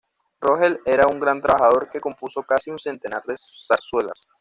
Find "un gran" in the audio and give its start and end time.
1.07-1.43